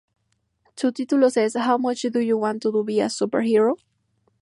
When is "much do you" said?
1.77-2.35